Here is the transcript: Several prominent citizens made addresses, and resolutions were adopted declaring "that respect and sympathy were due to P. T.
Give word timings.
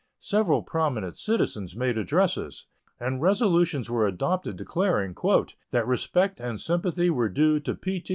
Several 0.23 0.63
prominent 0.63 1.15
citizens 1.19 1.75
made 1.75 1.95
addresses, 1.95 2.65
and 2.99 3.21
resolutions 3.21 3.87
were 3.87 4.07
adopted 4.07 4.55
declaring 4.55 5.15
"that 5.69 5.85
respect 5.87 6.39
and 6.39 6.59
sympathy 6.59 7.11
were 7.11 7.29
due 7.29 7.59
to 7.59 7.75
P. 7.75 7.99
T. 7.99 8.09